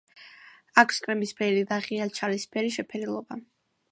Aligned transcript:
აქვს 0.83 0.97
კრემისფერი 1.07 1.61
და 1.73 1.77
ღია 1.87 2.09
ჩალისფერი 2.21 2.75
შეფერილობა. 2.79 3.41